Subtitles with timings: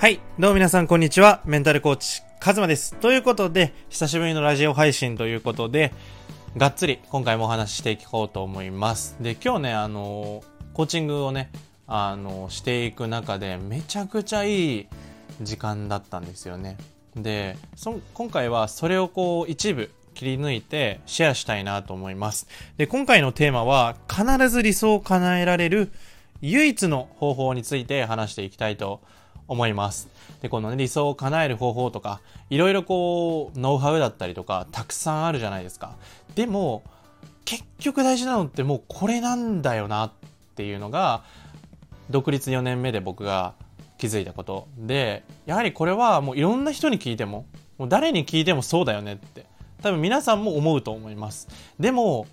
[0.00, 0.18] はい。
[0.38, 1.42] どうも皆さん、こんにちは。
[1.44, 2.94] メンタルコーチ、カズマです。
[2.94, 5.92] ということで、久しぶりのラジオ配信ということで、
[6.56, 9.18] がっつり今回もお話ししていこうと思います。
[9.20, 11.50] で、今日ね、あの、コーチングをね、
[11.86, 14.86] あの、していく中で、めちゃくちゃいい
[15.42, 16.78] 時間だったんですよね。
[17.14, 17.58] で、
[18.14, 22.48] 今回はそれをこう、一部、切り抜いてシェアしたいなと思います。
[22.78, 25.92] で、今回のテーマは、必ず理想を叶えられる
[26.40, 29.19] 唯一の方法について話していきたいと思います。
[29.50, 30.08] 思います。
[30.42, 35.96] で、このね、理想を叶える方法とか、いろいろこう、ノウハウだったりとか、たくさんあるじゃないですか。
[36.36, 36.84] でも、
[37.44, 40.10] 結局大事なのってもうこれなんだよなっ
[40.54, 41.24] ていうのが、
[42.10, 43.54] 独立4年目で僕が
[43.98, 47.44] 気づいたことで、やはりこれはもういろんな人に聞いても、
[47.76, 49.46] もう誰に聞いてもそうだよねって、
[49.82, 51.48] 多分皆さんも思うと思います。
[51.80, 52.28] でも、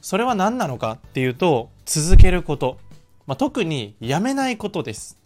[0.00, 2.78] それは何なのかっていうと、続けること。
[3.26, 5.21] まあ、特にやめないことです。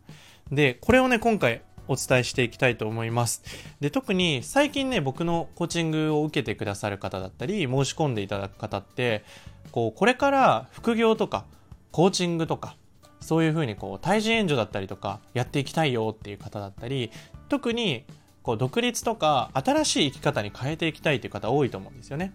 [0.51, 3.43] で、これをね、今回お伝えしていきたいと思います。
[3.81, 9.25] で、特に最近ね、僕のコーチングを受けてくださる方だったり、申し込んでいただく方って、
[9.73, 11.47] こう、これから副業とか、
[11.91, 12.77] コーチングとか、
[13.21, 17.11] そういうふうにこう、対人援助だったりとか、やっていきたいよっていう方だったり、
[17.49, 18.05] 特に、
[18.43, 22.33] こう、独立とか、新しい生き方に変えていきたいという方多いと思うんですよね。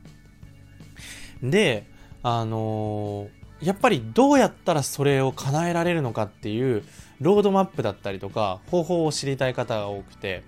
[1.42, 1.86] で、
[2.24, 6.84] あのーやっぱりどうやったらそれを叶えられるのかっていう
[7.20, 10.44] ロードマップだったりとか方法を知りたい方が多くて。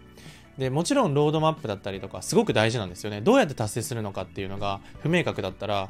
[0.57, 3.21] でもちろんロードマップだったりとかすごく大事なんですよね。
[3.21, 5.89] どうやって達成するのかっていうのが不明確だったら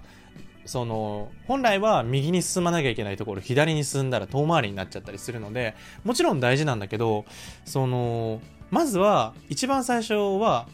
[0.65, 7.25] その本来は右に進まなきゃいけないところ左に進んだら遠回りになっちゃったりするのでもちろん大事なんだけど
[7.65, 10.67] そのまずは一番最初は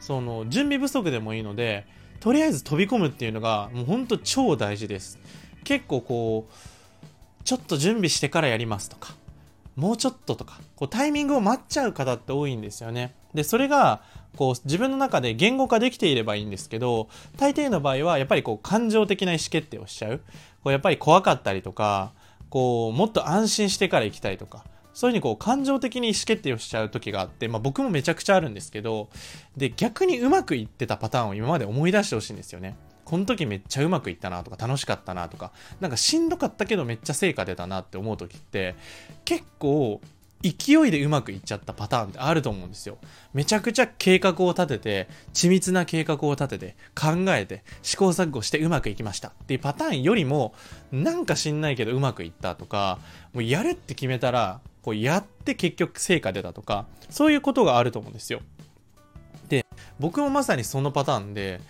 [0.00, 1.86] その準備不足でもいいので
[2.18, 5.18] とりあえず飛び込むっていうのがもうほんと超大事です。
[5.64, 9.14] 結構こうちょっと準備してからやりますとか
[9.76, 13.14] もうちょっととかこうタイミングを待っちゃう方って多いんですよね。
[13.34, 14.02] でそれが
[14.36, 20.18] こう自分の中で言語化できていればいいんですけど大抵の場合はやっぱりこう感情的な意思決定をしちゃう。
[20.62, 22.12] こうやっぱり怖かったりとか
[22.50, 29.08] こうもっと安心してから行きたいとかそういうふうにこう感情的に意思決定をしちゃう時があって、まあ、僕もめちゃくちゃあるんですけど
[29.56, 32.76] で逆にうまくいってたパターンを今まで思い出してほしいんですよね。
[33.10, 35.50] この時めっちゃうまくいったなとか楽しかったなとか
[35.80, 38.76] なんかしんどかったけどめっちゃ成果出たなって思う時って
[39.24, 40.00] 結構
[40.42, 42.98] 勢いでうまくいっちゃったパターンってあると思うんですよ。
[43.34, 50.54] めちゃくちゃ計画を立てて、緻密な計画を立てて、考えて、試行錯誤してうまくいきましたっていうパターンよりも、
[50.92, 53.00] なんか知んないけどうまくいったとか、
[53.34, 58.40] もうやるって決めたら、こうやって結局成果出たとか、そういうことがあると思うんですよ。
[59.50, 59.66] で、
[59.98, 61.60] 僕もまさにそのパターンで、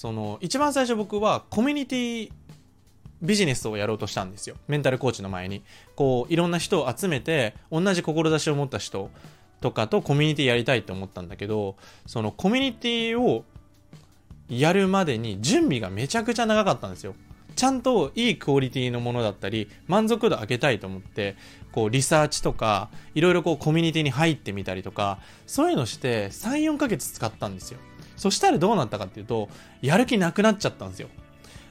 [0.00, 2.32] その一番最初僕はコミュニティ
[3.20, 4.56] ビジネスをやろうとしたんですよ。
[4.66, 5.62] メンタルコーチの前に。
[5.94, 9.10] こういろんな人を集めて同じ志を持った人
[9.60, 13.44] とかとコミュニティやりたいって思ったんだけどそのコミュニティを
[14.48, 17.14] やるまでに準備がめちゃくちゃ長かったんですよ。
[17.60, 21.36] ちゃんといいクオリティのものだったり満足度上げたいと思って
[21.72, 27.78] こうリサーチとかいろいろこうコミュニティに入ってみたりとかそういうのして34ヶ月使ったんですよ
[28.20, 29.48] そしたらどうなったかっていうと、
[29.80, 31.08] やる気なくなっちゃったんですよ。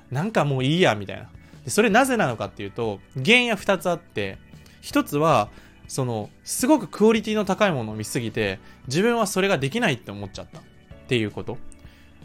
[0.09, 1.29] なんかもういいや、みたいな。
[1.63, 4.39] でそれなぜなのかっていうと、原因は2つあって、
[4.81, 5.50] 1つは、
[5.88, 8.57] その、すごくクオリティの高いものを見すぎて、
[8.88, 10.61] 自分はそれができないって思っちゃったっ
[11.07, 11.59] ていうこと。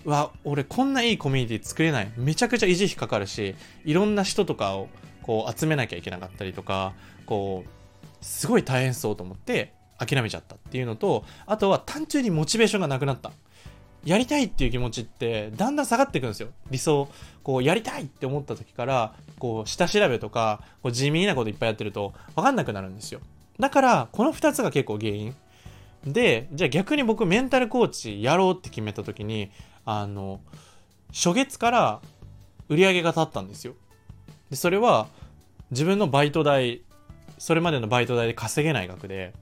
[0.05, 2.13] わ、俺こんないいコミュニティ作れない。
[2.17, 4.89] めちゃくちゃ維持費かかるし、いろんな人とかを
[5.23, 6.93] こう集めなきゃいけなかったりとか、
[7.27, 13.33] こう、すごい大変そうと思って諦めちゃったっていうのと、あとは単純にモチベーションがなくなった。
[14.05, 16.49] やりたいっていう気持ちってだんだん下がっていくんですよ。
[16.71, 17.09] 理想。
[17.43, 23.21] こう、やりたいって思った時から、こう、下調べとか、こう地味なこといっぱいやってると、わかんなくなるんですよ。
[23.59, 25.35] だから、この2つが結構原因。
[26.05, 29.51] で、じゃあ逆に僕、メンタルコーチやろうって決めた時に、
[29.85, 30.41] あの、
[31.13, 32.01] 初月から
[32.69, 33.75] 売り上げが立ったんですよ。
[34.51, 35.09] で、それは、
[35.71, 36.83] 自分のバイト代、
[37.39, 39.35] それまでのバイト代で稼げない額で、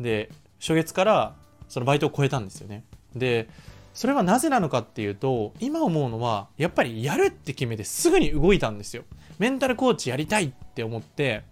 [0.00, 0.30] で、
[0.60, 1.34] 初月から
[1.68, 2.84] そのバイトを超えたんですよね。
[3.14, 3.48] で、
[3.94, 9.04] それはなぜなのかっていうと、今思うのは、やっぱりやるって決めてすぐに動いたんですよ。
[9.38, 11.44] メンタルコーチやりたいって思って、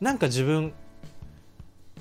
[0.00, 0.72] なんか自分、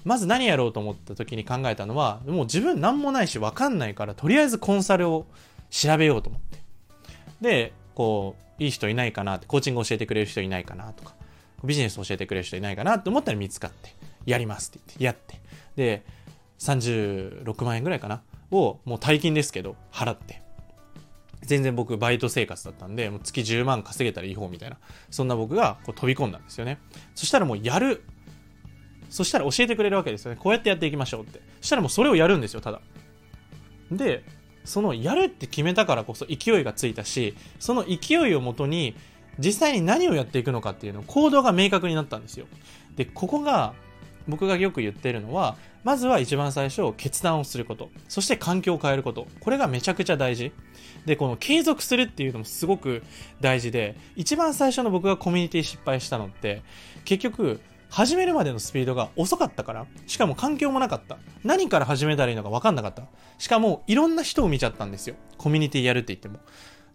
[0.03, 5.25] まず何やろうと思った時に考えたのは、もう自分何もないし分かんないから、とりあえずコンサルを
[5.73, 6.59] 調べようと思って。
[7.41, 11.15] で、こう、いい人いないかなって、コーチング教えてくれる人いないかなとか、
[11.63, 15.41] ビジネス教えてくれる人いないかなって思ったら見つかって、やりますって言って、やって。
[15.75, 16.05] で、
[16.59, 18.21] 36万円ぐらいかな
[18.51, 20.41] をもう大金ですけど払って
[21.41, 24.77] 全然僕バイト生活だったんでもう月10万稼げたらいい方みたいな
[25.09, 26.79] そんな僕がこう飛び込んだんですよね
[27.15, 28.03] そしたらもうやる
[29.13, 30.39] そしたら教えてくれるわけですよね。
[30.41, 31.39] こうやってやっていきましょうって。
[31.61, 32.81] そしたらもうそれをやるんですよ、ただ。
[33.91, 34.23] で、
[34.65, 38.95] そのやるって決めたからこそ勢いがついたし、その勢いをもとに
[39.39, 42.45] 実際に何をやっていくのかっていうの行動が明確になったんですよ。
[42.95, 43.73] で、ここが
[44.27, 47.89] 僕がよく言ってるのは、まずは一番最初、決断をすること。
[48.07, 49.27] そして環境を変えること。
[49.41, 50.53] これがめちゃくちゃ大事。
[51.05, 53.03] で、この継続するっていうのもすごく
[53.41, 56.61] 大事で、一番最初の僕がコミュニティ失敗したのって、
[57.03, 57.59] 結局、
[57.93, 61.19] 始めるまでのスピードが遅かったから、しかも環境もなかった。
[61.43, 63.03] 何から始めたらいいのか分かんなかった。
[63.37, 65.15] しかも、いろんな人を見ちゃったんですよ。
[65.37, 66.39] コミュニティやるって言っても。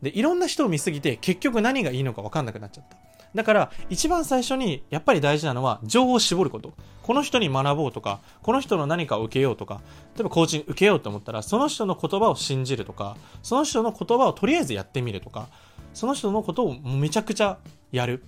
[0.02, 2.96] で、いろんな人を見すぎて、結局何がいいのか分かんなくなっちゃった。
[3.32, 6.72] だから、一番最初に、やっぱり大事なのは、情報を絞ること。
[7.04, 9.80] この人に学ぼうとか、この人の何かを受けようとか、
[10.16, 15.46] 例えばコーチング受けようと思ったら、その人の言葉を信じるとか、その人の言葉をとりあえずやってみるとか、
[15.94, 17.58] その人のことをめちゃくちゃ
[17.92, 18.24] やる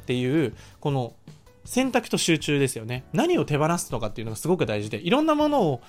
[0.00, 1.12] っていう、この
[1.66, 3.04] 選択と集中ですよね。
[3.12, 5.82] 何を手放すのかっていうのがすごく大事で、いろんなものを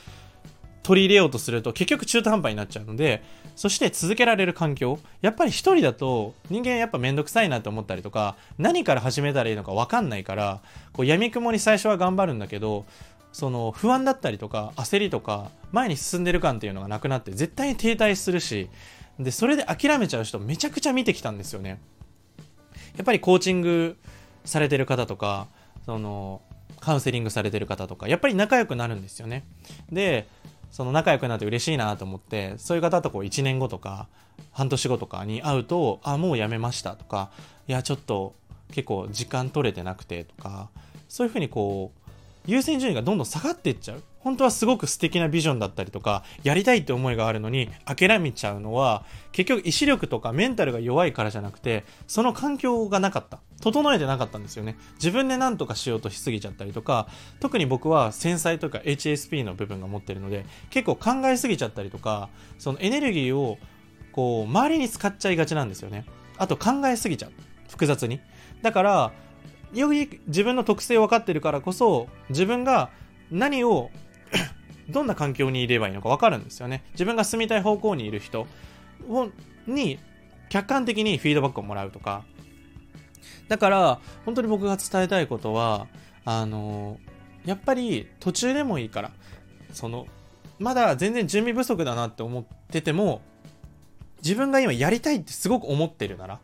[0.83, 3.21] 取り入れようとすると結局中途半端になっちゃうので、
[3.55, 4.99] そして続けられる環境。
[5.21, 10.61] やっぱり一人だと人間やっぱめんどくさいなと思ったりとか、何から始めたらいいのかわかんないから、
[10.93, 12.85] こう闇雲に最初は頑張るんだけど、
[13.33, 18.69] その不安だったりとか焦りとか前に進んでる感っていうのがなくなって絶対に停滞するし、
[19.19, 21.81] で、それで諦めちゃう人めちゃくちゃ見てきたんですよね。
[22.95, 23.97] やっぱりコーチング
[24.45, 25.47] されてる方とか、
[25.87, 26.41] その
[26.81, 29.47] カウンセリングされてる方とかやっぱり仲良くなるんですよね。
[29.89, 30.27] で
[30.69, 34.09] その仲良くなって嬉しいなと思ってそういう方とこう1年後とか
[34.51, 37.31] 半年後とかに会うとあもうやめましたとか
[37.69, 38.35] いやちょっと
[38.73, 40.69] 結構時間取れてなくてとか
[41.07, 42.06] そういうふうにこう
[42.47, 44.03] 優先順位がどんどん下がっていっちゃう。
[44.19, 53.39] 本当はすごく素敵なビジョンだったりとか、やりたいって思いがあるのに、諦めちゃうのは、結局意志力とかメンタルが弱いからじゃなくて、その環境がなかった。
[53.61, 54.77] 整えてなかったんですよね。
[54.95, 57.07] 自分で何とかしようとしすぎちゃったりとか、
[57.39, 62.29] 特に僕は繊細とか HSP の部分が持ってるので、結構考えすぎちゃったりとか、
[62.59, 63.57] そのエネルギーを、
[64.11, 66.05] こう、周りに使っちゃいがちなんですよね。
[66.37, 67.31] あと考えすぎちゃう。
[67.69, 68.19] 複雑に。
[68.61, 69.11] だから、
[69.73, 72.89] より自分の特性を分かってるからこそ、自分が
[73.31, 73.91] 何を
[74.89, 76.83] どんな環境にいればいいのか分かるんですよね。
[76.93, 78.47] 自分が住みたい方向にいる人
[79.67, 79.99] に
[80.49, 82.23] 客観的にフィードバックをもらうとか。
[83.47, 85.87] だから、本当に僕が伝えたいことは、
[86.25, 86.99] あの、
[87.45, 89.11] やっぱり途中でもいいから、
[89.71, 90.07] その、
[90.59, 93.21] まだ全然準備不足だなって思ってても、
[94.23, 96.39] 自分が今やりたいってすごく思ってるなら、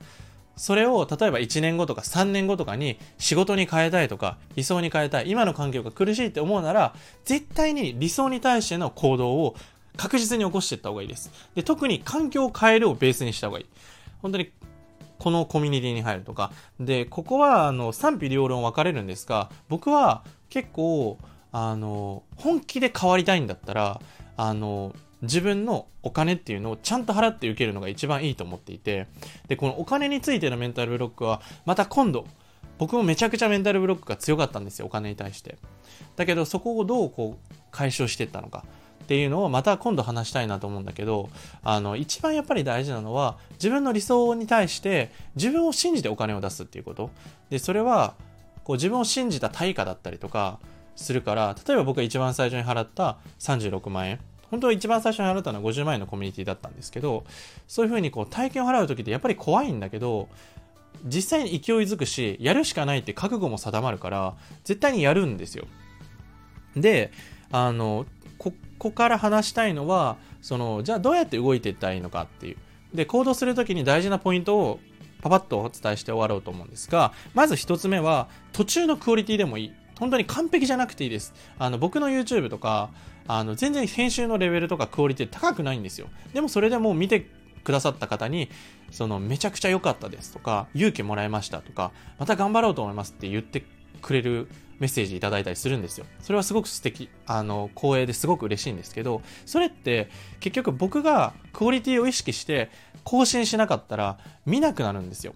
[0.55, 6.94] それを例えば1年後とか3年後とかに仕事に変えたいとか理想に変えたい今の環境が苦しいって思うなら
[7.25, 9.55] 絶対に理想に対しての行動を
[9.97, 11.31] 確実に起こしていった方がいいです。
[11.55, 13.65] で特に環境を変えるをベースにした方がいい。
[14.21, 14.51] 本当に
[15.19, 16.51] このコミュニティに入るとか。
[16.79, 21.17] で、ここはあの賛否両論分かれるんですが、僕は結構
[21.51, 24.01] あの本気で変わりたいんだったら
[24.35, 29.07] あの自分のお金っていうのをちゃんと払って受けるのが一番いいと思っていて、
[29.47, 32.27] で、このお金についてのメンタルブロックは、また今度、
[32.77, 35.57] 僕もめちゃくちゃメンタルブロックが強かったんですよ、お金に対して。
[36.17, 38.65] だけど、そこをどうこう解消していったのか
[39.03, 41.29] っていうのをまた今度話したいなと思うんだけど、
[41.63, 47.11] あの、一番やっぱり大事なのは、自分の理想に対して自分を信じてお金を出すっていうこと。
[47.49, 48.15] で、それは、
[48.65, 50.59] こう自分を信じた対価だったりとか、
[50.95, 54.19] するから、例えば僕が一番最初に払った36万円。
[54.53, 57.24] 本当は一番最初に払ったのは50万円のコミュニティだったんですけど、
[57.67, 60.29] そういうふうにこう体験を払う時ってやっぱり怖いんだけど、
[61.05, 65.65] 実際に勢いづくし、やるしかないって覚悟も定まるから、絶対にやるんですよ。
[66.75, 67.12] で、
[67.51, 68.05] あの、
[68.38, 72.57] ここから話したいのは、その、じゃあどうやって動いていったらいいのかっていう。
[72.93, 74.79] で、行動するときに大事なポイントを
[75.24, 79.74] パパッとお伝えして終わろうと思うんですが、まず一つ目は、途中のクオリティでもいい。
[80.00, 81.33] 本当に完璧じゃなくていいです。
[81.57, 82.91] あの、僕の YouTube とか、
[83.27, 86.08] あの、全然編集のレベルとかクオリティ高くないんですよ。
[86.34, 87.27] でもそれでも見て
[87.63, 88.50] くださった方に、
[88.92, 93.63] その、めちゃくちゃ良かったですとか、勇気もらいましたとか、また頑張ろうと思いますって言って
[94.01, 94.50] くれる
[94.80, 96.06] メッセージいただいたりするんですよ。
[96.22, 102.70] それはすごく素敵、あの、光栄ですごく嬉しいんですけど、それって結局僕がクオリティを意識して
[103.03, 105.34] 更新しなかったら見なくなるんですよ。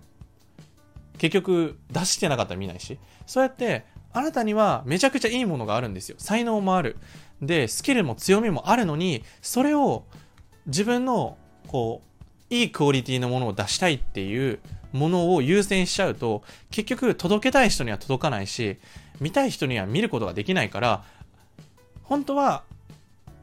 [1.17, 2.99] 結局出してなかったら見ないし。
[3.25, 6.15] そうやってあなたにはめちゃくちゃいいものがあるんですよ。
[6.19, 6.97] 才能もある。
[7.41, 10.05] で、スキルも強みもあるのに、それを
[10.65, 11.37] 自分の、
[11.67, 14.59] こう、いいクオリティのものを出したいっていう
[14.93, 18.77] ものを優先しちゃうと、結局届けたい人には届かないし、
[19.19, 21.03] 見たい人には見ることができないから、
[22.03, 22.63] 本当は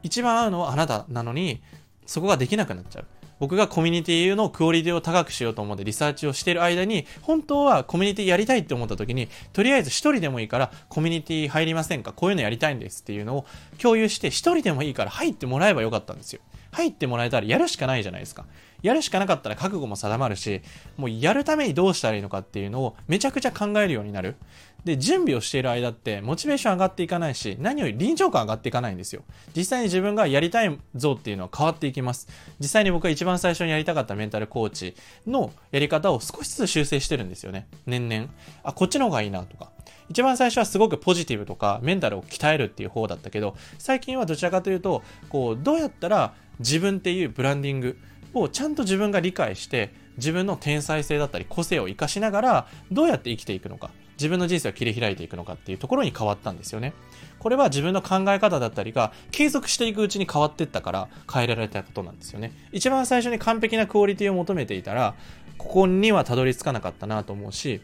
[0.03, 1.61] 一番合うのはあなたなのに、
[2.05, 3.05] そこができなくなっちゃう。
[3.39, 12.13] 僕がコミュニティのクオリティを高くしようと思ってリサーチをしている間に、本当はコミュニティやりたいって思った時に、とりあえず一人でもいいからコミュニティ入りませんか？
[12.13, 13.45] こういうのやりたいんですっていうのを
[13.77, 16.41] 共有して一人でもいいから入ってもらえばよかったんですよ。
[16.75, 18.45] 入ってもらえたらやるしかないじゃないですか。
[18.81, 20.61] やるしかなかったら覚悟も定まるし、
[20.97, 24.35] もうやるためにどうしたらいいのかっていうのをめちゃくちゃ考えるようになる。
[24.83, 29.23] で、準備をしている間ってモチベーション上がっていかないし、何より臨場感上がっていかないんですよ。
[29.55, 32.27] 実際に自分がやりたいぞっていうのは変わっていきます。
[32.59, 37.67] 実際に僕が一番最初にやりたかったメンタルコーチのやり方を少しずつ修正してるんですよね。
[37.87, 38.27] 年々。
[38.63, 39.71] あ、こっちの方がいいなとか。
[40.09, 47.97] 一番最初はすごくポジティブとかメンタルを鍛えるっていう方だったけど、最近はどちらかというと、こう、どうやったら自分っていうブランディング
[48.33, 53.91] をちゃんと自分が理解して、自分の天才性だったり個性を活かしながら、どうやって生きていくのか。
[54.17, 56.93] 自分の人生を切り開いていくのかっていうところに変わったんですよね。
[57.39, 62.53] これは自分の考え方だったりが継続していくうちに変わっていったから変えられたことなんですよね。
[62.71, 65.15] 一番最初に完璧なクオリティを求めていたら、
[65.57, 67.81] ここにはたどり着かなかったなと思うし、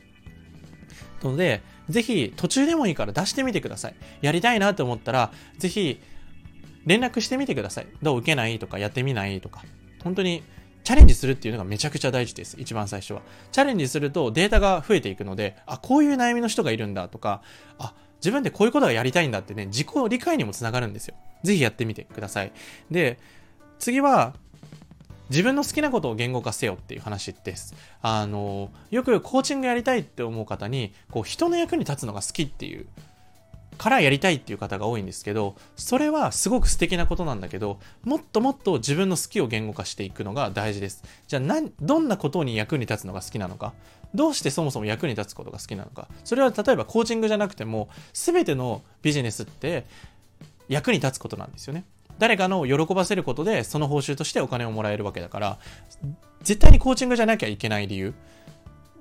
[1.22, 3.96] ので、ぜひ途中でもいいから出してみてください。
[4.22, 6.00] やりたいなと思ったら、ぜひ
[6.86, 7.88] 連絡してみてください。
[8.02, 9.64] どう受けないとかやってみないとか。
[10.04, 10.44] 本当に
[10.84, 12.56] チャレンジするっていうのがめちゃくちゃ大事です。
[12.60, 13.22] 一番最初は。
[13.52, 17.42] チャレンジするとデータが増えていくので、あ、こういう悩みの人がいるんだとか、
[17.78, 21.16] あ、自分でこういうことがやりたいんだってね、自己理解にもつながるんですよ。
[21.44, 22.52] ぜひやってみてください。
[22.90, 23.20] で、
[23.80, 24.34] 次は、
[25.30, 27.74] 自分の好きなことを言語化せよっていう話です。
[28.02, 32.86] あの、よくコーチングやりたいって思う方に、こう、人の役に立つのが好きっていう
[33.82, 41.04] からやりたいっていう方が多いんですけど、それはすごく素敵なことなんだけど、もっともっと自分の好きを言語化していくのが大事です。
[41.28, 43.74] じゃあ何、どんなことに役に立つのが好きなのか、
[44.14, 49.86] どうしてそもそも役に立つことが好きなのか、それは例えばコーチングじゃなくても、全てのビジネスって
[50.70, 51.84] 役に立つことなんですよね。
[52.20, 55.58] 誰かの喜ばせることでその報酬としてお金をもらえるわけだから
[56.44, 58.14] 絶対にコーチングじゃなきゃいけない理由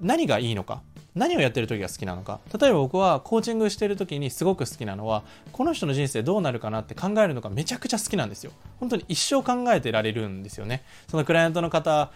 [0.00, 0.80] 何がいいのか？
[1.14, 2.40] 何をやってる時が好きなのか。
[2.59, 8.52] 例えば僕はコーチングしてる時にすごく好きなのはこの人の人生どうなるかなって考えるのがめちゃくちゃ好きなんですよ。
[8.79, 10.85] 本当に一生考えてられるんですよね。
[11.09, 12.11] そのクライアントの方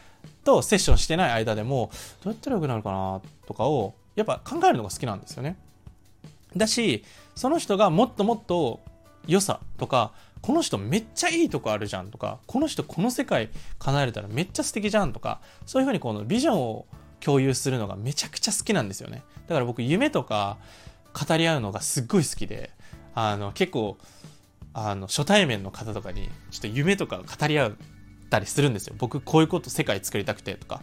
[0.44, 1.90] とセッションしてない間でも
[2.22, 5.56] どうやったらよくなるかなとかをやっぱ考えるのが好きなんですよね。
[6.56, 8.80] だしその人がもっともっと
[9.26, 13.48] 良さとかこの人めっちゃいいとこあるじゃんとかこの人この世界
[13.78, 16.86] 叶えれたらめっちゃ素敵じゃんとかそういうふうにこのビジョンを
[17.24, 19.22] 共有するのがめちゃくちゃ好きなんですよね。
[19.46, 20.58] だから僕夢とか
[21.12, 22.70] 語り合うのがすっごい好きで、
[23.14, 23.96] あの結構
[24.74, 27.72] あの初対面の方とかにちょっと夢とか語り合っ
[28.28, 28.94] たりするんですよ。
[28.98, 30.82] 僕こういうこと世界作りたくてとか。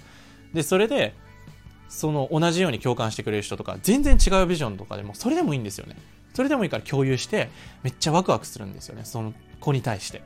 [0.54, 1.14] で、それで
[1.90, 5.96] その同じように共感してくれる人とか全然違うビジョンとかでもそれでもいいんですよね。
[6.34, 7.50] それでもいいから共有して
[7.84, 9.06] めっちゃワクワクするんですよね。
[9.06, 10.24] その子に対して。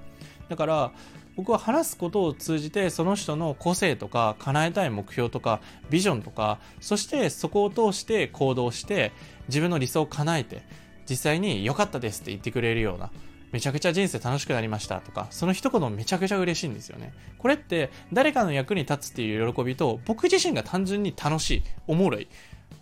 [0.48, 0.92] だから
[1.36, 9.12] 僕は話すことを通じてその人の個性とか叶えたい目標とかビジョンとかそしてそこを通して行動して
[9.48, 10.64] 自分の理想を叶えて
[11.10, 13.12] 実際に良かったですって言ってくれるような
[13.52, 22.28] めちゃくちゃ人生楽しくなりましたとかその一言めちゃくちゃ嬉しいんですよねこれって誰かの役に立つっていう喜びと僕自身が単純に楽しいおもろい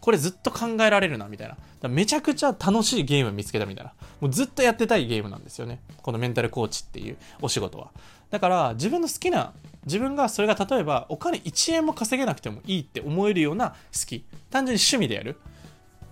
[0.04, 1.48] これずっと考えられるな、みたい
[1.82, 1.88] な。
[1.88, 3.94] めちゃくちゃ楽しいゲーム見つけたみたいな。
[4.20, 5.80] もうずっとやってたいゲームなんですよね。
[6.02, 7.92] このメンタルコーチっていうお仕事は。
[8.34, 9.54] だから自分の好きな、
[9.86, 14.26] 自分がそれが例えばお金1円も稼げなくてもいいって思えるような好き。
[14.50, 15.36] 単純に趣味でやる。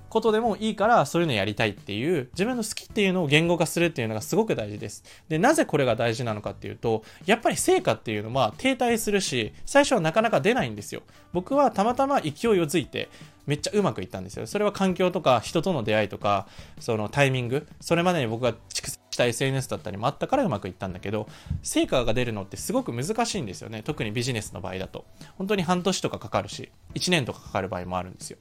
[0.08, 5.04] ことでもいいからそういうのやりたいっていう自分の好きっていうのを言語化するっていうのがすごく大事です。
[5.30, 11.02] で、なぜこれが大事なのかっていうと、やっぱり成果っていうのは停滞するし、最初はなかなか出ないんですよ。
[11.34, 12.36] 僕はたまたま勢いを
[12.68, 13.10] づいて
[13.48, 14.46] めっちゃうまくいったんですよ。
[14.46, 16.48] それは環境とか人との出会いとか、
[16.80, 21.28] そのタイミング、それまでに僕が蓄積した SNS だったりもあったからうまくいったんだけど、
[21.62, 23.84] 成果が出るのってすごく難しいんですよね。
[23.84, 25.06] 特にビジネスの場合だと。
[25.38, 28.38] 本当に半年とかかかるし、1年とかかかる場合もあるんですよ。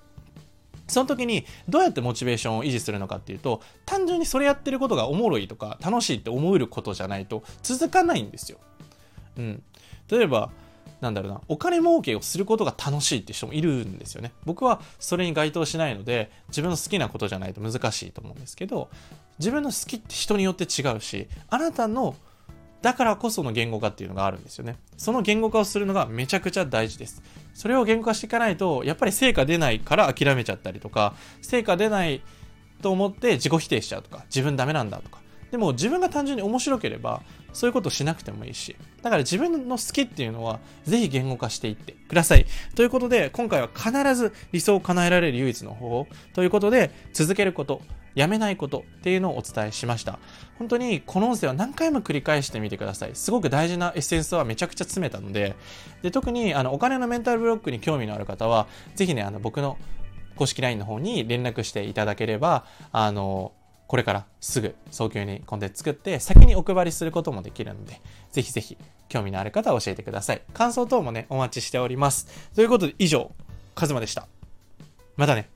[0.86, 8.58] その時にどうやってモチベーションを維持するのかっていうと単純にそれやってることがおもろいとか楽しいって思えることじゃないと続かないんですよ。
[9.36, 9.62] うん、
[10.10, 10.50] 例えば
[11.00, 14.32] なんだろうなお金儲けをすることが楽しいって人もいるんですよね。
[14.44, 18.90] 僕はそれに該当しないので自分の好きなことじゃないと難しいと思うんですけど
[19.40, 22.14] 自分の好きって人によって違うしあなたの
[22.82, 24.78] だからこその言語化っていうのがあるんですよね。
[24.96, 27.22] その言語化をするのがめちゃくちゃ大事です。
[27.52, 32.22] それを言語化していかないと、やっぱり成果出ないから諦めちゃったりとか、成果出ない
[32.80, 35.20] と思って自己否定しちゃうとか、自分ダメなんだとか。
[35.50, 38.76] でも自分が単純に面白ければ、そういうことしなくてもいいし。
[39.02, 42.46] だから自分の好きっていうのは、ぜひ言語化していってください。
[42.74, 47.82] ということで、今回は必ず理想を叶えられる唯一の方法ということで、続けること、
[48.14, 50.18] やめないことっていうのをお伝えしました。
[50.58, 53.10] 本当にこの音声は何回も繰り返してみてください。
[53.14, 55.54] すごく大事なエッセンスはめちゃくちゃ詰めたので、
[56.02, 58.66] で特にあのお金のメンタルブロックに興味のある方は、
[58.96, 59.78] ぜひね、あの僕の
[60.36, 63.52] 公式 LINE の方に連絡していただければ、あの、
[63.90, 68.78] これからすぐ早急にコンテンツ作って先にお配りすることもできるので、ぜひぜひ
[69.08, 70.42] 興味のある方は教えてください。
[70.54, 72.28] 感想等もね、お待ちしております。
[72.54, 73.32] ということで以上、
[73.74, 74.28] カズマでした。
[75.16, 75.50] またね。